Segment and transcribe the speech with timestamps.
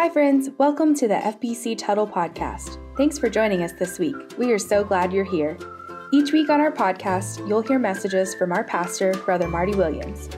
[0.00, 0.48] Hi, friends.
[0.58, 2.78] Welcome to the FBC Tuttle Podcast.
[2.96, 4.14] Thanks for joining us this week.
[4.38, 5.58] We are so glad you're here.
[6.12, 10.28] Each week on our podcast, you'll hear messages from our pastor, Brother Marty Williams.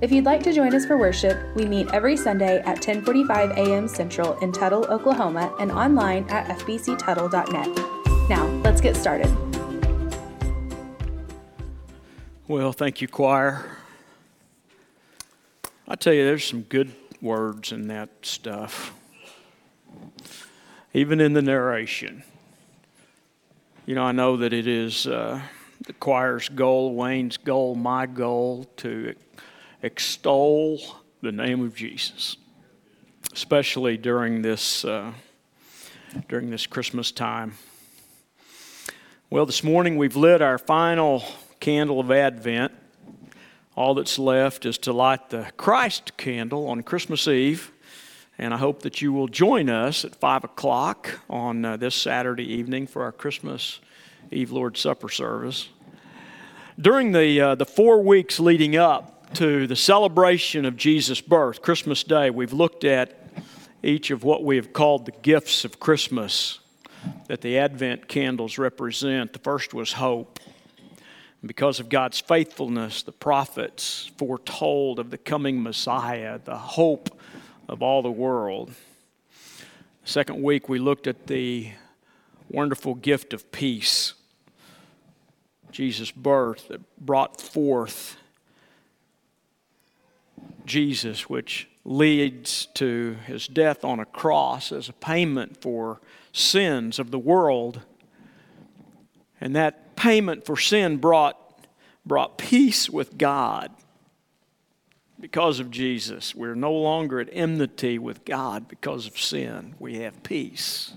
[0.00, 3.88] If you'd like to join us for worship, we meet every Sunday at 10:45 a.m.
[3.88, 8.30] Central in Tuttle, Oklahoma, and online at fbctuttle.net.
[8.30, 9.30] Now, let's get started.
[12.48, 13.66] Well, thank you, choir.
[15.86, 18.94] I tell you, there's some good words in that stuff
[20.92, 22.22] even in the narration.
[23.86, 25.40] You know, I know that it is uh,
[25.86, 29.14] the choir's goal, Wayne's goal, my goal to
[29.82, 30.80] extol
[31.22, 32.36] the name of Jesus,
[33.32, 35.12] especially during this uh,
[36.28, 37.54] during this Christmas time.
[39.30, 41.22] Well, this morning we've lit our final
[41.60, 42.72] candle of Advent.
[43.76, 47.70] All that's left is to light the Christ candle on Christmas Eve.
[48.40, 52.50] And I hope that you will join us at 5 o'clock on uh, this Saturday
[52.54, 53.80] evening for our Christmas
[54.30, 55.68] Eve Lord's Supper service.
[56.80, 62.02] During the, uh, the four weeks leading up to the celebration of Jesus' birth, Christmas
[62.02, 63.28] Day, we've looked at
[63.82, 66.60] each of what we have called the gifts of Christmas
[67.28, 69.34] that the Advent candles represent.
[69.34, 70.40] The first was hope.
[71.44, 77.19] Because of God's faithfulness, the prophets foretold of the coming Messiah, the hope
[77.70, 78.72] of all the world.
[80.04, 81.70] Second week, we looked at the
[82.48, 84.14] wonderful gift of peace.
[85.70, 88.16] Jesus' birth that brought forth
[90.66, 96.00] Jesus, which leads to his death on a cross as a payment for
[96.32, 97.82] sins of the world.
[99.40, 101.38] And that payment for sin brought,
[102.04, 103.70] brought peace with God
[105.20, 106.34] because of Jesus.
[106.34, 109.74] We're no longer at enmity with God because of sin.
[109.78, 110.94] We have peace.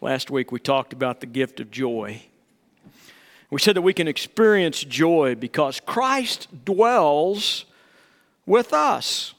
[0.00, 2.22] Last week we talked about the gift of joy.
[3.50, 7.66] We said that we can experience joy because Christ dwells
[8.46, 9.34] with us.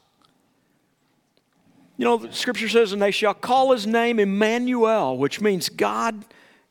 [1.98, 6.26] You know, the scripture says, and they shall call his name Emmanuel, which means God,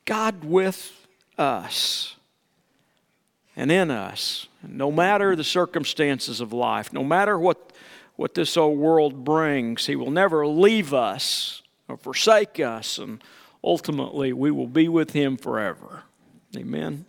[0.04, 1.06] God with
[1.38, 2.16] us
[3.56, 4.48] and in us.
[4.68, 7.72] No matter the circumstances of life, no matter what,
[8.16, 13.22] what this old world brings, He will never leave us or forsake us, and
[13.62, 16.02] ultimately we will be with Him forever.
[16.56, 17.06] Amen.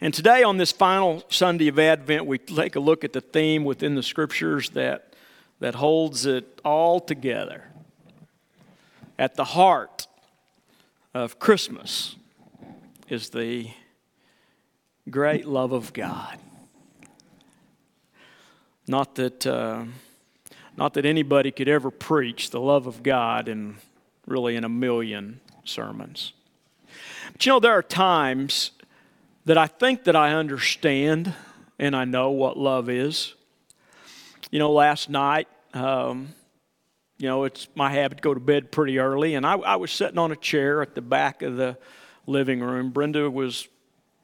[0.00, 3.64] And today, on this final Sunday of Advent, we take a look at the theme
[3.64, 5.14] within the scriptures that,
[5.60, 7.64] that holds it all together.
[9.18, 10.06] At the heart
[11.14, 12.16] of Christmas
[13.08, 13.70] is the
[15.10, 16.38] great love of God.
[18.86, 19.84] Not that, uh,
[20.76, 23.76] not that anybody could ever preach the love of God in
[24.26, 26.32] really in a million sermons.
[27.32, 28.70] But you know, there are times
[29.44, 31.34] that I think that I understand
[31.78, 33.34] and I know what love is.
[34.50, 36.34] You know, last night, um,
[37.18, 39.90] you know, it's my habit to go to bed pretty early, and I, I was
[39.90, 41.76] sitting on a chair at the back of the
[42.26, 42.90] living room.
[42.90, 43.68] Brenda was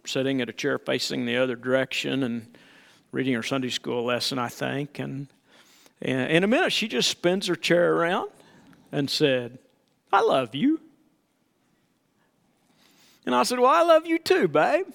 [0.05, 2.57] sitting at a chair facing the other direction and
[3.13, 4.99] reading her Sunday school lesson, I think.
[4.99, 5.29] And,
[6.01, 8.31] and in a minute, she just spins her chair around
[8.93, 9.59] and said,
[10.13, 10.81] I love you.
[13.27, 14.87] And I said, Well, I love you too, babe.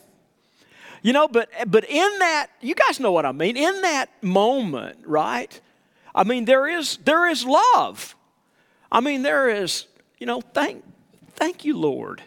[1.01, 3.55] You know, but but in that, you guys know what I mean.
[3.55, 5.59] In that moment, right?
[6.13, 8.15] I mean, there is there is love.
[8.91, 9.85] I mean, there is,
[10.17, 10.83] you know, thank
[11.33, 12.23] thank you, Lord.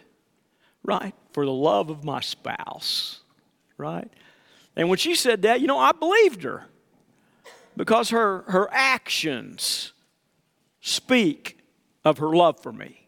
[0.83, 1.13] Right?
[1.31, 3.21] For the love of my spouse,
[3.77, 4.09] right?
[4.75, 6.65] And when she said that, you know, I believed her
[7.75, 9.93] because her, her actions
[10.81, 11.59] speak
[12.03, 13.07] of her love for me.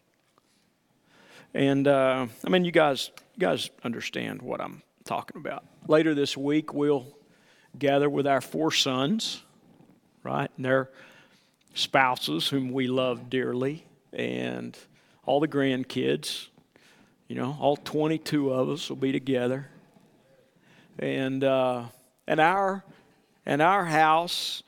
[1.54, 5.66] And uh, I mean, you guys, you guys understand what I'm talking about.
[5.88, 7.06] Later this week, we'll
[7.78, 9.42] gather with our four sons,
[10.24, 10.90] right, and their
[11.73, 14.78] spouses, whom we love dearly, and
[15.26, 16.47] all the grandkids,
[17.32, 19.70] you know, all 22 of us will be together.
[21.00, 21.86] And, uh,
[22.28, 22.84] and, our,
[23.46, 24.64] and our house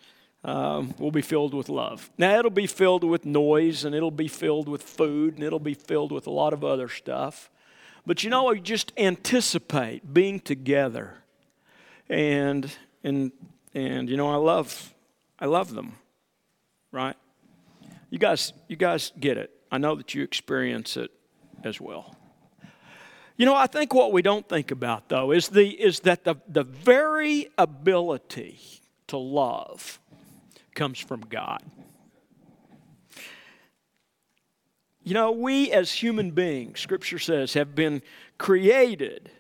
[0.46, 2.10] um, will be filled with love.
[2.18, 5.74] Now, it'll be filled with noise and it'll be filled with food and it'll be
[5.74, 7.50] filled with a lot of other stuff.
[8.06, 11.16] But you know, I just anticipate being together.
[12.08, 12.72] And,
[13.04, 13.34] and,
[13.74, 14.94] and you know, I love,
[15.38, 15.96] I love them,
[16.94, 17.18] right?
[18.10, 19.52] You guys, you guys get it.
[19.70, 21.12] I know that you experience it
[21.66, 22.16] as well.
[23.36, 26.36] You know, I think what we don't think about, though, is, the, is that the,
[26.48, 28.60] the very ability
[29.08, 30.00] to love
[30.76, 31.64] comes from God.
[35.04, 38.02] You know, we as human beings, Scripture says, have been
[38.38, 39.32] created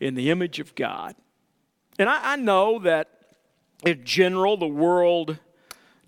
[0.00, 1.14] in the image of God.
[1.98, 3.08] And I, I know that
[3.84, 5.38] in general, the world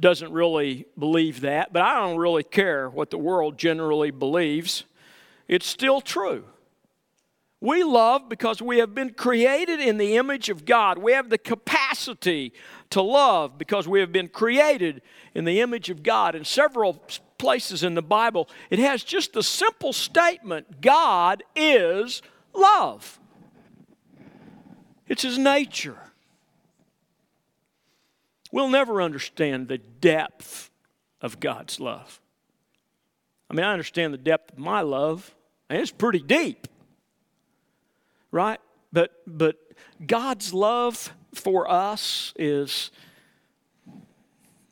[0.00, 4.84] doesn't really believe that, but I don't really care what the world generally believes.
[5.48, 6.44] It's still true.
[7.60, 10.98] We love because we have been created in the image of God.
[10.98, 12.52] We have the capacity
[12.90, 15.00] to love because we have been created
[15.34, 16.34] in the image of God.
[16.34, 17.02] In several
[17.38, 22.20] places in the Bible, it has just the simple statement God is
[22.52, 23.18] love.
[25.08, 25.98] It's His nature.
[28.52, 30.70] We'll never understand the depth
[31.20, 32.20] of God's love.
[33.50, 35.34] I mean, I understand the depth of my love,
[35.68, 36.66] and it's pretty deep,
[38.36, 38.60] right?
[38.92, 39.56] But, but
[40.06, 42.90] God's love for us is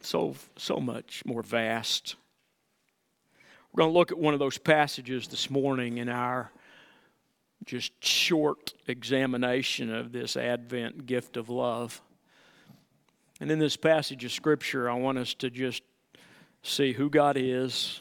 [0.00, 2.16] so, so much more vast.
[3.72, 6.52] We're going to look at one of those passages this morning in our
[7.64, 12.02] just short examination of this Advent gift of love.
[13.40, 15.82] And in this passage of Scripture, I want us to just
[16.62, 18.00] see who God is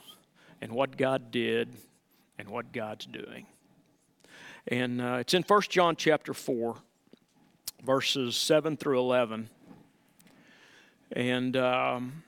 [0.62, 1.70] and what God did
[2.38, 3.46] and what God's doing.
[4.68, 6.76] And uh, it's in 1 John chapter 4,
[7.84, 9.50] verses 7 through 11.
[11.12, 12.24] And um,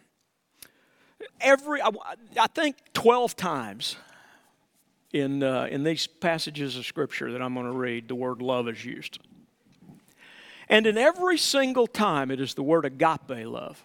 [1.39, 1.89] every, I,
[2.39, 3.95] I, think 12 times
[5.13, 8.67] in, uh, in these passages of Scripture that I'm going to read, the word love
[8.67, 9.19] is used.
[10.67, 13.83] And in every single time, it is the word agape love.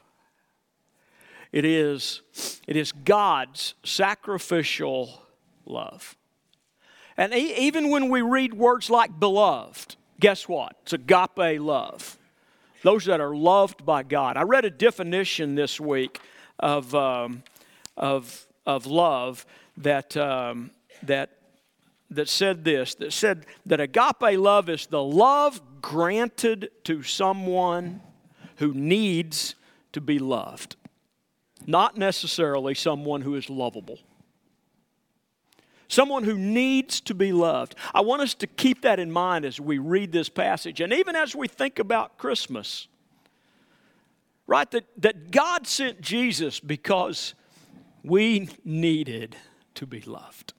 [1.53, 2.23] It is,
[2.67, 5.23] it is God's sacrificial
[5.67, 6.17] love.
[7.21, 10.75] And even when we read words like beloved, guess what?
[10.85, 12.17] It's agape love.
[12.83, 14.39] Those that are loved by God.
[14.39, 16.19] I read a definition this week
[16.59, 17.43] of, um,
[17.95, 19.45] of, of love
[19.77, 20.71] that, um,
[21.03, 21.37] that
[22.11, 28.01] that said this that said that agape love is the love granted to someone
[28.57, 29.55] who needs
[29.93, 30.75] to be loved,
[31.67, 33.99] not necessarily someone who is lovable.
[35.91, 37.75] Someone who needs to be loved.
[37.93, 41.17] I want us to keep that in mind as we read this passage and even
[41.17, 42.87] as we think about Christmas.
[44.47, 44.71] Right?
[44.71, 47.35] That, that God sent Jesus because
[48.05, 49.35] we needed
[49.75, 50.55] to be loved.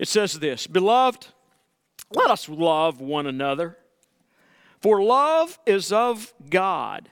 [0.00, 1.28] It says this Beloved,
[2.12, 3.78] let us love one another,
[4.80, 7.08] for love is of God.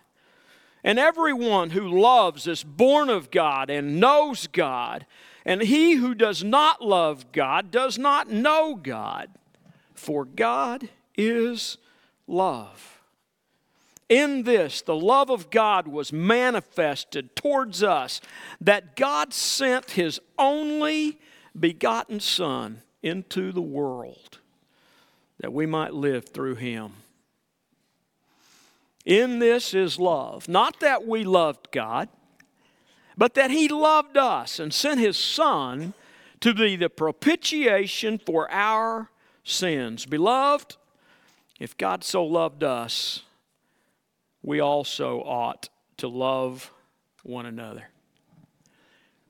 [0.83, 5.07] And everyone who loves is born of God and knows God.
[5.49, 9.31] And he who does not love God does not know God,
[9.95, 11.79] for God is
[12.27, 13.01] love.
[14.11, 18.21] In this, the love of God was manifested towards us,
[18.61, 21.19] that God sent his only
[21.59, 24.41] begotten Son into the world
[25.41, 26.93] that we might live through him.
[29.07, 30.47] In this is love.
[30.47, 32.11] Not that we loved God,
[33.19, 35.93] but that he loved us and sent his Son
[36.41, 39.11] to be the propitiation for our
[39.45, 40.07] sins.
[40.07, 40.77] Beloved,
[41.61, 43.25] if God so loved us,
[44.43, 45.69] we also ought
[45.99, 46.73] to love
[47.23, 47.89] one another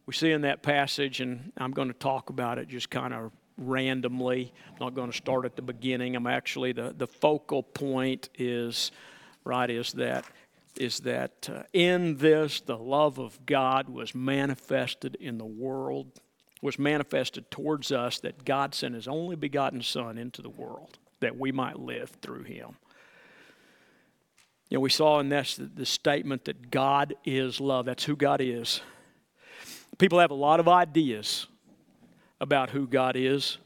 [0.08, 3.30] we see in that passage, and I'm going to talk about it just kind of
[3.58, 4.54] randomly.
[4.70, 6.16] I'm not going to start at the beginning.
[6.16, 8.90] I'm actually the, the focal point is
[9.44, 10.24] right is that
[10.78, 16.20] is that uh, in this the love of God was manifested in the world
[16.62, 21.38] was manifested towards us that God sent his only begotten son into the world that
[21.38, 22.76] we might live through him.
[24.68, 27.86] You know, we saw in this the statement that God is love.
[27.86, 28.80] That's who God is.
[29.98, 31.46] People have a lot of ideas
[32.40, 33.58] about who God is.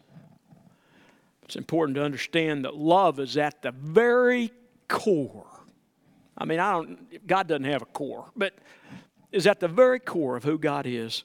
[1.45, 4.53] It's important to understand that love is at the very
[4.89, 5.52] core.
[6.43, 8.53] I mean, I don't, God doesn't have a core, but
[9.31, 11.23] is at the very core of who God is.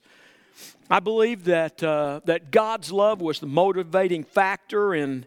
[0.91, 5.25] I believe that, uh, that God's love was the motivating factor in,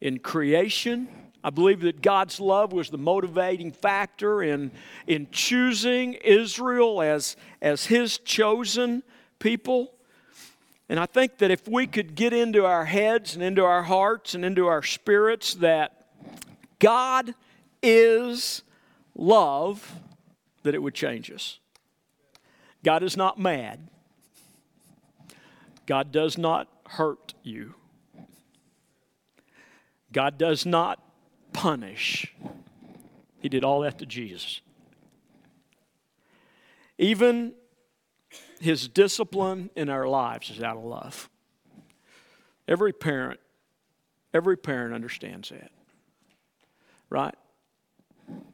[0.00, 1.06] in creation.
[1.44, 4.72] I believe that God's love was the motivating factor in,
[5.06, 9.04] in choosing Israel as, as His chosen
[9.38, 9.92] people.
[10.88, 14.34] And I think that if we could get into our heads and into our hearts
[14.34, 16.08] and into our spirits that
[16.80, 17.36] God
[17.84, 18.64] is
[19.18, 19.94] love,
[20.62, 21.58] that it would change us.
[22.84, 23.88] God is not mad.
[25.84, 27.74] God does not hurt you.
[30.12, 31.02] God does not
[31.52, 32.34] punish.
[33.40, 34.60] He did all that to Jesus.
[36.98, 37.54] Even
[38.60, 41.28] his discipline in our lives is out of love.
[42.66, 43.40] Every parent,
[44.34, 45.70] every parent understands that.
[47.08, 47.34] Right?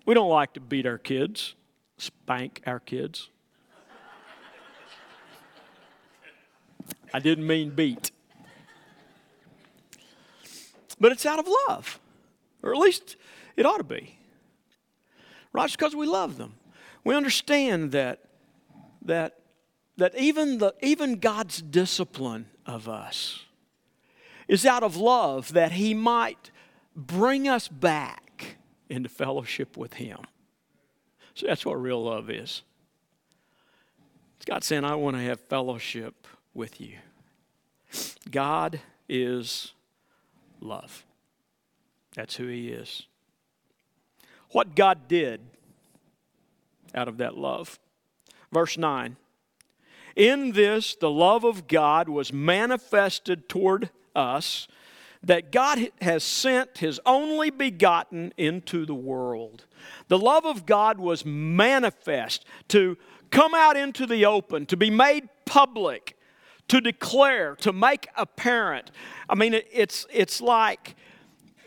[0.05, 1.55] We don't like to beat our kids,
[1.97, 3.31] spank our kids.
[7.13, 8.11] I didn't mean beat.
[10.99, 12.01] But it's out of love.
[12.63, 13.17] Or at least
[13.57, 14.19] it ought to be.
[15.53, 15.65] Right?
[15.65, 16.55] It's because we love them.
[17.05, 18.21] We understand that
[19.03, 19.39] that
[19.97, 23.45] that even the even God's discipline of us
[24.49, 26.51] is out of love that he might
[26.97, 28.24] bring us back
[28.95, 30.19] into fellowship with him.
[31.35, 32.63] So that's what real love is.
[34.37, 36.97] It's God saying, I want to have fellowship with you.
[38.31, 39.73] God is
[40.61, 41.05] love.
[42.15, 43.07] That's who He is.
[44.51, 45.41] What God did
[46.95, 47.79] out of that love.
[48.53, 49.17] Verse 9
[50.15, 54.69] In this, the love of God was manifested toward us,
[55.25, 59.65] that God has sent His only begotten into the world.
[60.09, 62.97] The love of God was manifest to
[63.31, 66.17] come out into the open, to be made public,
[66.69, 68.91] to declare, to make apparent.
[69.29, 70.95] I mean, it's, it's like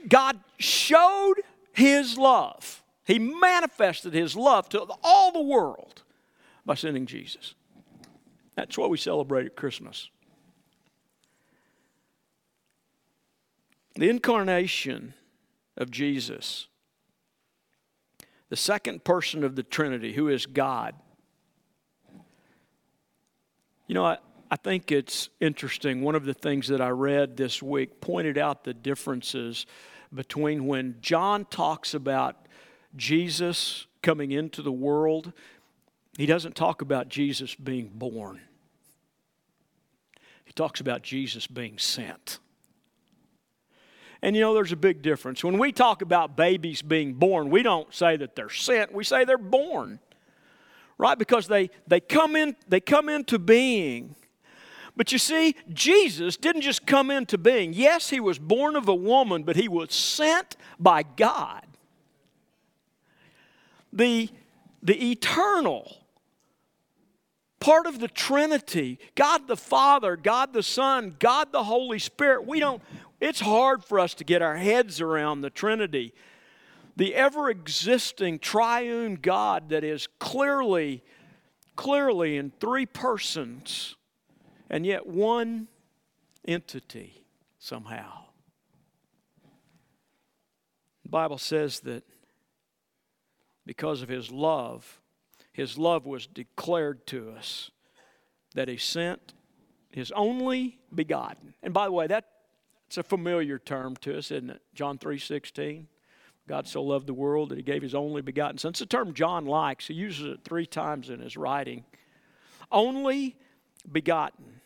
[0.08, 1.36] God showed
[1.74, 2.84] His love.
[3.06, 6.04] He manifested His love to all the world
[6.66, 7.56] by sending Jesus.
[8.56, 10.10] That's what we celebrate at Christmas.
[13.98, 15.16] The incarnation
[15.76, 16.68] of Jesus,
[18.50, 20.94] the second person of the Trinity, who is God.
[23.88, 24.18] You know, I,
[24.52, 26.04] I think it's interesting.
[26.04, 29.66] One of the things that I read this week pointed out the differences
[30.14, 32.48] between when John talks about
[32.96, 35.34] Jesus coming into the world,
[36.20, 38.42] he doesn't talk about Jesus being born,
[40.46, 42.38] he talks about Jesus being sent.
[44.22, 45.44] And you know, there's a big difference.
[45.44, 49.26] When we talk about babies being born, we don't say that they're sent, we say
[49.26, 50.00] they're born.
[51.00, 51.18] Right?
[51.18, 54.16] Because they, they, come in, they come into being
[54.98, 57.72] but you see, Jesus didn't just come into being.
[57.72, 61.64] Yes, he was born of a woman, but he was sent by God.
[63.94, 64.30] The,
[64.82, 66.00] the eternal
[67.60, 72.60] part of the Trinity, God the Father, God the Son, God the Holy Spirit, we
[72.60, 72.82] don't,
[73.20, 76.14] it's hard for us to get our heads around the Trinity.
[76.96, 81.04] The ever existing triune God that is clearly,
[81.76, 83.96] clearly in three persons
[84.70, 85.68] and yet one
[86.48, 87.26] entity
[87.60, 88.26] somehow.
[91.04, 92.04] The Bible says that
[93.66, 95.02] because of his love,
[95.52, 97.72] his love was declared to us
[98.56, 99.34] that he sent
[99.90, 101.54] his only begotten.
[101.64, 102.08] And by the way,
[102.88, 104.62] that's a familiar term to us, isn't it?
[104.74, 105.88] John 3:16.
[106.48, 108.70] God so loved the world that he gave his only begotten son.
[108.70, 109.88] It's a term John likes.
[109.88, 111.84] He uses it three times in his writing.
[112.72, 113.36] Only
[113.92, 114.62] begotten.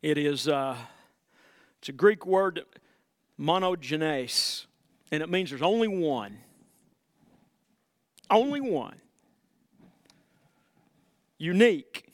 [0.00, 0.78] It is uh,
[1.78, 2.64] it's a Greek word
[3.38, 4.64] monogenes,
[5.12, 6.38] and it means there's only one.
[8.30, 8.96] Only one.
[11.36, 12.06] Unique.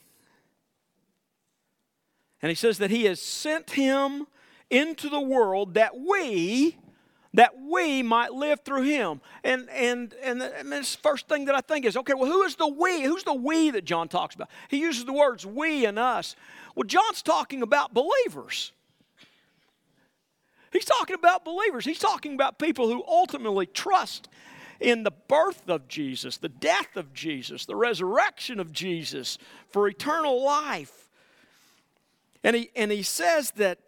[2.41, 4.27] And he says that he has sent him
[4.69, 6.77] into the world that we
[7.35, 9.19] that we might live through him.
[9.43, 12.67] And and and this first thing that I think is, okay, well, who is the
[12.67, 13.01] we?
[13.03, 14.49] Who's the we that John talks about?
[14.69, 16.35] He uses the words we and us.
[16.75, 18.71] Well, John's talking about believers.
[20.71, 21.85] He's talking about believers.
[21.85, 24.27] He's talking about people who ultimately trust
[24.79, 29.37] in the birth of Jesus, the death of Jesus, the resurrection of Jesus
[29.69, 31.09] for eternal life.
[32.43, 33.79] And he, and he says that,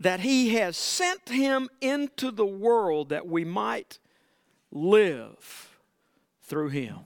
[0.00, 3.98] that he has sent him into the world that we might
[4.72, 5.78] live
[6.42, 6.96] through him.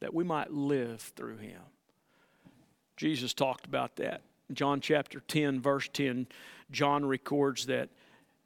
[0.00, 1.60] That we might live through him.
[2.96, 4.22] Jesus talked about that.
[4.52, 6.28] John chapter 10, verse 10,
[6.70, 7.88] John records that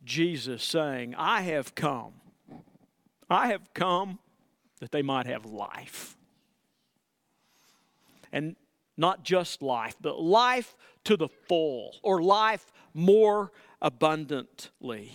[0.04, 2.14] Jesus saying, I have come.
[3.28, 4.18] I have come
[4.80, 6.16] that they might have life.
[8.32, 8.56] And
[8.96, 15.12] not just life, but life to the full, or life more abundantly.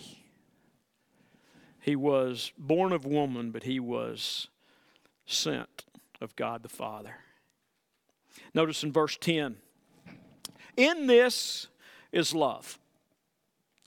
[1.80, 4.48] He was born of woman, but he was
[5.24, 5.84] sent
[6.20, 7.16] of God the Father.
[8.54, 9.56] Notice in verse 10
[10.76, 11.68] In this
[12.12, 12.78] is love.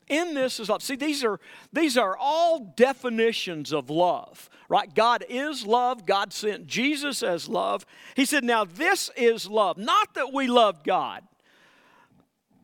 [0.08, 0.82] In this is love.
[0.82, 1.40] See, these are
[1.72, 4.94] these are all definitions of love, right?
[4.94, 6.06] God is love.
[6.06, 7.86] God sent Jesus as love.
[8.16, 11.24] He said, "Now this is love, not that we loved God,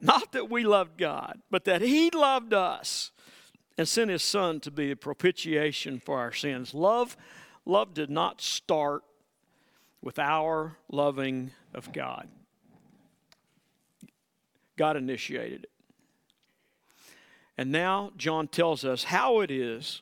[0.06, 3.12] not that we loved God, but that He loved us
[3.78, 7.18] and sent His Son to be a propitiation for our sins." Love,
[7.66, 9.04] love did not start
[10.02, 12.30] with our loving of God.
[14.78, 15.72] God initiated it.
[17.58, 20.02] And now John tells us how it is,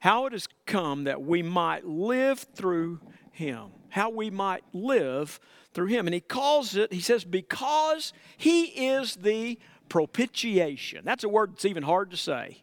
[0.00, 3.00] how it has come that we might live through
[3.30, 5.38] him, how we might live
[5.74, 6.06] through him.
[6.06, 11.02] And he calls it, he says, because he is the propitiation.
[11.04, 12.62] That's a word that's even hard to say,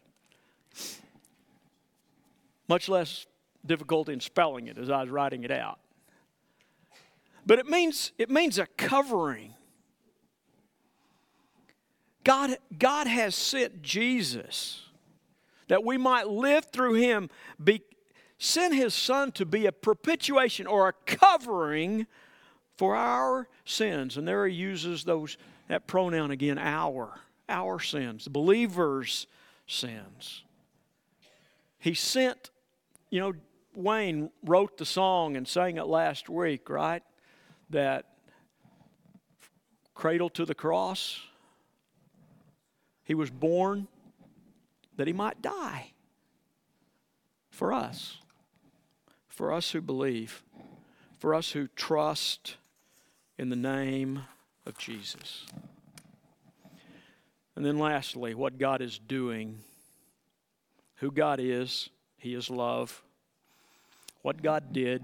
[2.68, 3.26] much less
[3.64, 5.78] difficulty in spelling it as I was writing it out.
[7.46, 9.54] But it means, it means a covering
[12.24, 14.82] God, God has sent Jesus
[15.68, 17.30] that we might live through him,
[17.62, 17.82] be,
[18.38, 22.06] sent his son to be a propitiation or a covering
[22.82, 24.16] for our sins.
[24.16, 25.36] And there he uses those
[25.68, 29.28] that pronoun again, our, our sins, the believer's
[29.68, 30.42] sins.
[31.78, 32.50] He sent,
[33.08, 33.34] you know,
[33.76, 37.04] Wayne wrote the song and sang it last week, right?
[37.70, 38.06] That
[39.94, 41.20] cradle to the cross
[43.04, 43.86] he was born
[44.96, 45.92] that he might die
[47.48, 48.16] for us,
[49.28, 50.42] for us who believe,
[51.16, 52.56] for us who trust
[53.42, 54.22] in the name
[54.66, 55.46] of Jesus.
[57.56, 59.58] And then, lastly, what God is doing,
[60.98, 63.02] who God is, He is love.
[64.22, 65.02] What God did,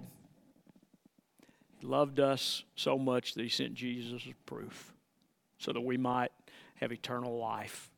[1.80, 4.92] He loved us so much that He sent Jesus as proof
[5.58, 6.30] so that we might
[6.76, 7.90] have eternal life.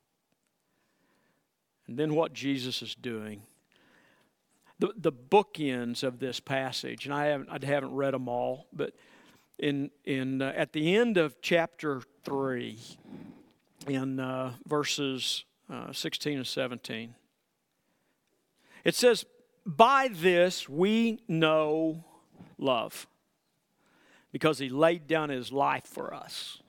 [1.86, 3.42] And then what Jesus is doing.
[4.78, 8.94] The, the bookends of this passage, and I haven't, I haven't read them all, but
[9.60, 12.78] in, in, uh, at the end of chapter 3,
[13.86, 17.14] in uh, verses uh, 16 and 17,
[18.84, 19.24] it says,
[19.66, 22.04] By this we know
[22.58, 23.06] love,
[24.32, 26.62] because he laid down his life for us.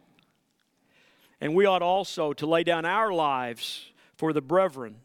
[1.39, 4.97] And we ought also to lay down our lives for the brethren.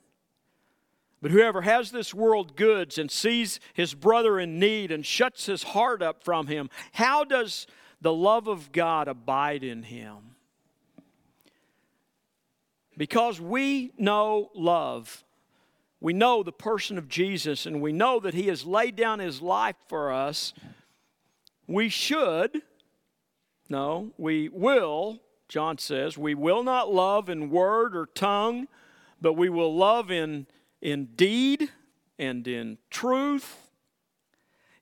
[1.27, 5.65] But whoever has this world goods and sees his brother in need and shuts his
[5.65, 7.67] heart up from him, how does
[8.01, 10.37] the love of God abide in him?
[12.97, 15.25] Because we know love.
[16.01, 19.43] We know the person of Jesus and we know that he has laid down his
[19.43, 20.55] life for us.
[21.67, 22.63] We should,
[23.69, 28.69] no, we will John says, we will not love in word or tongue,
[29.21, 30.47] but we will love in,
[30.87, 31.69] in deed
[32.17, 33.71] and in truth.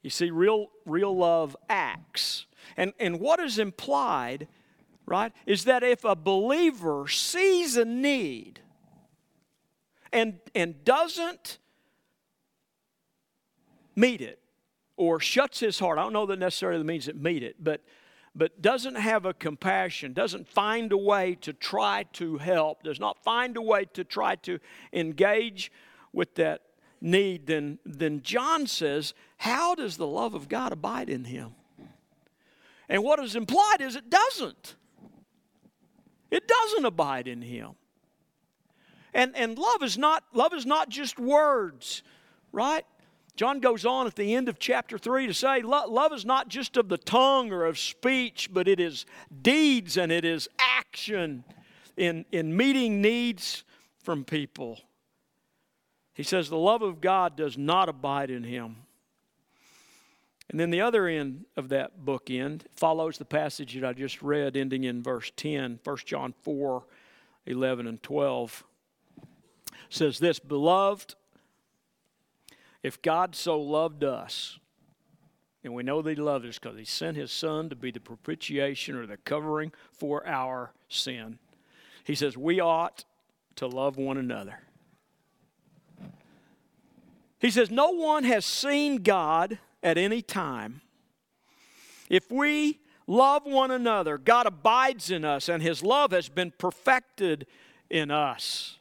[0.02, 2.44] You see, real, real love acts.
[2.76, 4.46] And, and what is implied,
[5.06, 8.60] right, is that if a believer sees a need
[10.12, 11.58] and, and doesn't
[13.96, 14.40] meet it
[14.98, 17.80] or shuts his heart, I don't know that necessarily means it meet it, but
[18.36, 23.22] but doesn't have a compassion, doesn't find a way to try to help, does not
[23.22, 24.58] find a way to try to
[24.92, 25.70] engage
[26.14, 26.62] with that
[27.00, 31.54] need, then, then John says, How does the love of God abide in him?
[32.88, 34.76] And what is implied is it doesn't.
[36.30, 37.72] It doesn't abide in him.
[39.12, 42.02] And, and love is not love is not just words,
[42.52, 42.84] right?
[43.36, 46.76] John goes on at the end of chapter 3 to say love is not just
[46.76, 49.06] of the tongue or of speech, but it is
[49.42, 51.44] deeds and it is action
[51.96, 53.64] in, in meeting needs
[54.02, 54.78] from people.
[56.14, 58.76] He says the love of God does not abide in him.
[60.48, 64.56] And then the other end of that bookend follows the passage that I just read,
[64.56, 66.84] ending in verse 10, 1 John 4
[67.46, 68.64] 11 and 12.
[69.90, 71.14] says this Beloved,
[72.82, 74.58] if God so loved us,
[75.62, 78.00] and we know that He loved us because He sent His Son to be the
[78.00, 81.38] propitiation or the covering for our sin,
[82.04, 83.04] He says we ought
[83.56, 84.60] to love one another.
[87.38, 90.80] He says, No one has seen God at any time.
[92.08, 97.46] If we love one another, God abides in us, and His love has been perfected
[97.90, 98.78] in us.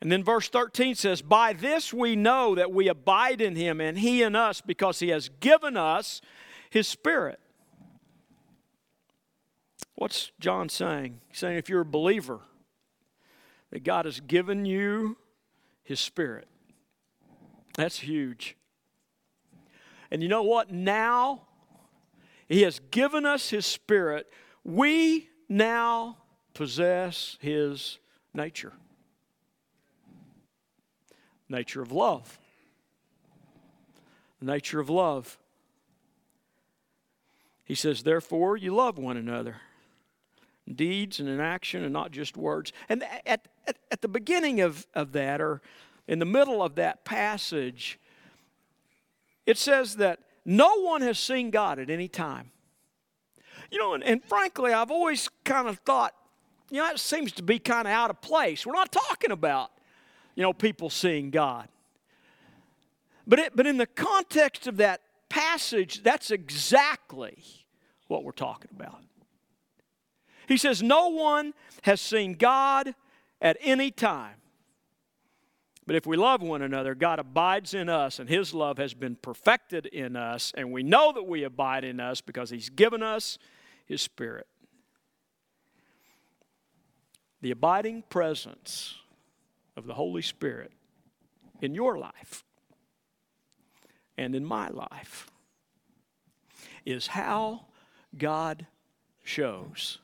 [0.00, 3.98] And then verse 13 says, By this we know that we abide in him and
[3.98, 6.20] he in us because he has given us
[6.68, 7.40] his spirit.
[9.94, 11.20] What's John saying?
[11.28, 12.40] He's saying if you're a believer,
[13.70, 15.16] that God has given you
[15.82, 16.46] His Spirit.
[17.76, 18.56] That's huge.
[20.10, 20.70] And you know what?
[20.70, 21.42] Now,
[22.48, 24.32] He has given us His Spirit.
[24.64, 26.18] We now
[26.54, 27.98] possess His
[28.34, 28.72] nature
[31.48, 32.38] nature of love.
[34.40, 35.38] Nature of love.
[37.64, 39.56] He says, Therefore, you love one another.
[40.72, 42.72] Deeds and in action and not just words.
[42.88, 45.62] And at, at, at the beginning of, of that, or
[46.08, 47.98] in the middle of that passage,
[49.44, 52.50] it says that no one has seen God at any time.
[53.70, 56.14] You know, and, and frankly, I've always kind of thought,
[56.70, 58.64] you know, it seems to be kind of out of place.
[58.64, 59.70] We're not talking about,
[60.34, 61.68] you know, people seeing God.
[63.26, 67.42] But, it, but in the context of that passage, that's exactly
[68.06, 69.00] what we're talking about.
[70.46, 72.94] He says, No one has seen God
[73.40, 74.36] at any time.
[75.86, 79.14] But if we love one another, God abides in us, and His love has been
[79.14, 83.38] perfected in us, and we know that we abide in us because He's given us
[83.86, 84.48] His Spirit.
[87.40, 88.96] The abiding presence
[89.76, 90.72] of the Holy Spirit
[91.60, 92.44] in your life
[94.18, 95.30] and in my life
[96.84, 97.66] is how
[98.16, 98.66] God
[99.22, 99.98] shows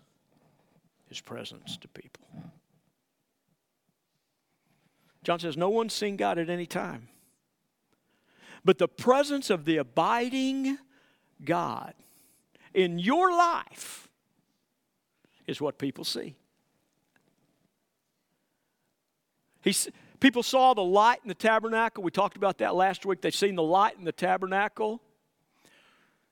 [1.08, 2.24] His presence to people.
[5.22, 7.08] John says, No one's seen God at any time.
[8.64, 10.78] But the presence of the abiding
[11.44, 11.94] God
[12.74, 14.08] in your life
[15.46, 16.37] is what people see.
[19.62, 19.88] He's,
[20.20, 22.02] people saw the light in the tabernacle.
[22.02, 23.20] We talked about that last week.
[23.20, 25.00] They've seen the light in the tabernacle.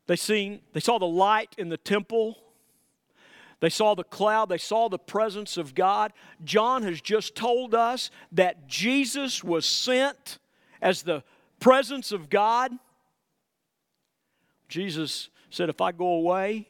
[0.07, 2.37] They seen they saw the light in the temple.
[3.61, 6.13] They saw the cloud, they saw the presence of God.
[6.45, 10.39] John has just told us that Jesus was sent
[10.81, 11.23] as the
[11.61, 12.73] presence of God.
[14.69, 16.69] Jesus said, If I go away,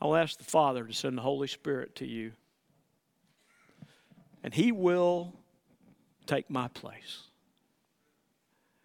[0.00, 2.32] I'll ask the Father to send the Holy Spirit to you.
[4.42, 5.32] And He will
[6.26, 7.22] take my place.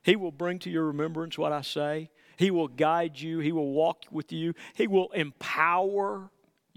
[0.04, 2.10] He will bring to your remembrance what I say.
[2.38, 3.39] He will guide you.
[3.39, 4.54] He will walk with you.
[4.76, 6.30] He will empower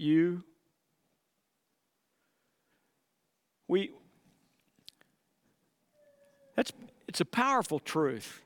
[0.03, 0.43] you.
[3.67, 3.91] We,
[6.55, 6.71] that's,
[7.07, 8.41] it's a powerful truth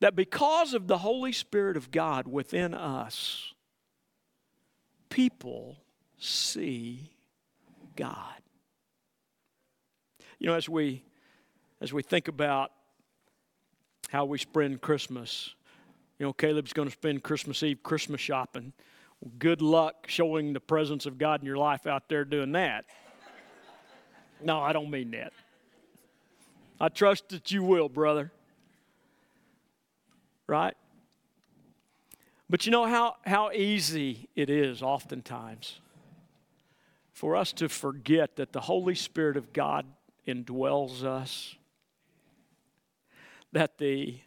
[0.00, 3.54] that because of the Holy Spirit of God within us,
[5.08, 5.76] people
[6.18, 7.10] see
[7.96, 8.42] God.
[10.38, 11.04] You know, as we
[11.80, 12.72] as we think about
[14.08, 15.54] how we spend Christmas,
[16.18, 18.72] you know, Caleb's going to spend Christmas Eve Christmas shopping
[19.38, 22.84] good luck showing the presence of God in your life out there doing that.
[24.44, 25.32] No, I don't mean that.
[26.80, 28.32] I trust that you will, brother.
[30.48, 30.74] Right?
[32.50, 35.78] But you know how, how easy it is oftentimes
[37.12, 39.86] for us to forget that the Holy Spirit of God
[40.26, 41.54] indwells us,
[43.52, 44.18] that the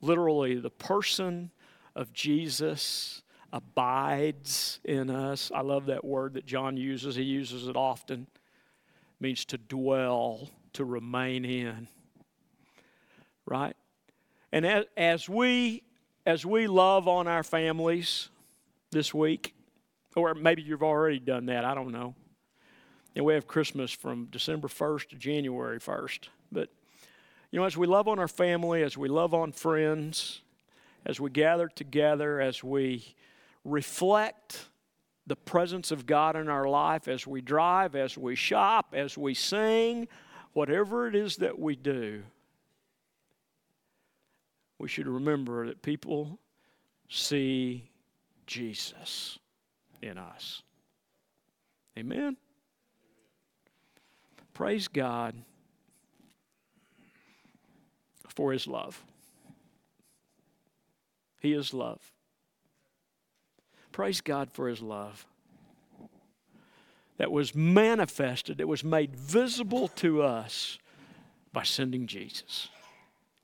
[0.00, 1.50] literally the person
[1.96, 5.50] of Jesus abides in us.
[5.54, 7.16] I love that word that John uses.
[7.16, 8.26] He uses it often.
[8.32, 11.88] It means to dwell, to remain in.
[13.46, 13.76] Right?
[14.52, 15.82] And as, as we
[16.26, 18.28] as we love on our families
[18.90, 19.54] this week,
[20.14, 22.14] or maybe you've already done that, I don't know.
[23.16, 26.28] And we have Christmas from December 1st to January 1st.
[26.52, 26.68] But
[27.50, 30.42] you know, as we love on our family, as we love on friends,
[31.06, 33.14] as we gather together, as we
[33.64, 34.68] reflect
[35.26, 39.34] the presence of God in our life as we drive, as we shop, as we
[39.34, 40.08] sing,
[40.54, 42.22] whatever it is that we do,
[44.78, 46.38] we should remember that people
[47.08, 47.90] see
[48.46, 49.38] Jesus
[50.00, 50.62] in us.
[51.98, 52.36] Amen.
[54.54, 55.34] Praise God
[58.28, 59.02] for his love.
[61.40, 62.00] He is love.
[63.98, 65.26] Praise God for His love
[67.16, 70.78] that was manifested, that was made visible to us
[71.52, 72.68] by sending Jesus.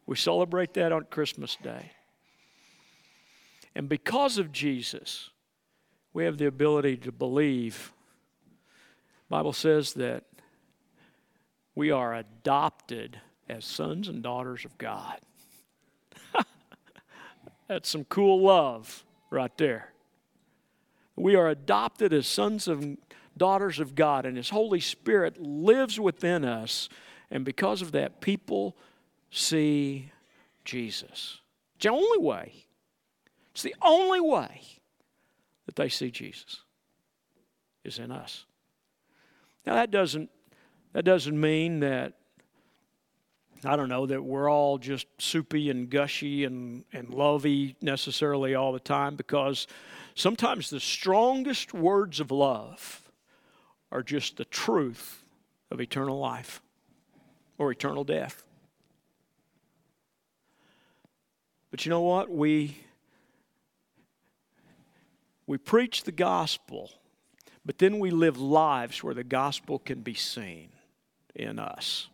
[0.06, 1.90] We celebrate that on Christmas Day.
[3.74, 5.30] And because of Jesus,
[6.12, 7.92] we have the ability to believe.
[9.28, 10.22] The Bible says that
[11.74, 15.18] we are adopted as sons and daughters of God.
[17.66, 19.93] That's some cool love right there.
[21.16, 22.98] We are adopted as sons and
[23.37, 26.88] daughters of God, and His Holy Spirit lives within us.
[27.31, 28.77] And because of that, people
[29.31, 30.11] see
[30.64, 31.40] Jesus.
[31.77, 32.53] It's the only way.
[33.53, 34.61] It's the only way
[35.66, 36.62] that they see Jesus
[37.85, 38.44] is in us.
[39.66, 40.31] Now that doesn't
[40.92, 42.14] that doesn't mean that
[43.64, 48.72] I don't know that we're all just soupy and gushy and, and lovey necessarily all
[48.72, 49.66] the time because
[50.14, 53.03] sometimes the strongest words of love
[53.90, 55.24] are just the truth
[55.70, 56.62] of eternal life
[57.59, 58.42] or eternal death.
[61.70, 62.31] But you know what?
[62.31, 62.77] We
[65.46, 66.90] we preach the gospel,
[67.66, 70.70] but then we live lives where the gospel can be seen
[71.35, 72.09] in us.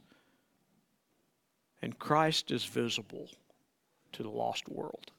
[1.80, 3.28] And Christ is visible
[4.12, 5.12] to the lost world.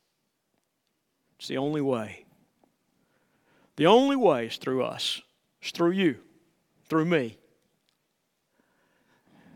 [1.39, 2.25] It's the only way.
[3.75, 5.21] The only way is through us,
[5.61, 6.17] it's through you,
[6.89, 7.37] through me.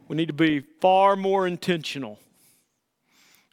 [0.08, 2.20] We need to be far more intentional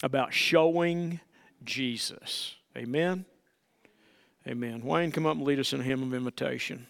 [0.03, 1.21] about showing
[1.65, 2.57] Jesus.
[2.77, 3.25] Amen?
[4.47, 4.83] Amen.
[4.83, 6.87] Wayne, come up and lead us in a hymn of invitation.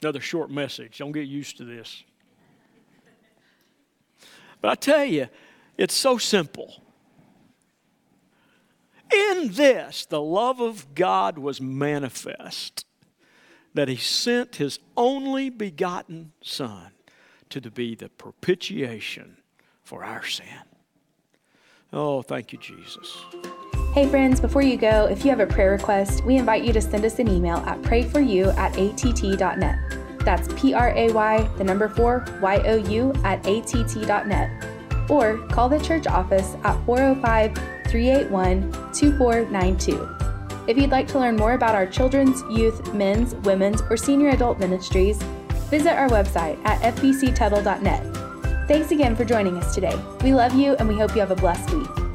[0.00, 0.98] Another short message.
[0.98, 2.04] Don't get used to this.
[4.60, 5.28] But I tell you,
[5.76, 6.82] it's so simple.
[9.12, 12.84] In this, the love of God was manifest,
[13.74, 16.92] that He sent His only begotten Son
[17.50, 19.38] to be the propitiation
[19.82, 20.46] for our sin.
[21.92, 23.16] Oh, thank you, Jesus.
[23.94, 26.80] Hey, friends, before you go, if you have a prayer request, we invite you to
[26.82, 29.78] send us an email at prayforyou at att.net.
[30.18, 34.75] That's P R A Y, the number four, Y O U at att.net.
[35.08, 37.54] Or call the church office at 405
[37.88, 40.16] 381 2492.
[40.66, 44.58] If you'd like to learn more about our children's, youth, men's, women's, or senior adult
[44.58, 45.22] ministries,
[45.70, 48.16] visit our website at fbctuttle.net.
[48.66, 49.96] Thanks again for joining us today.
[50.22, 52.05] We love you and we hope you have a blessed week.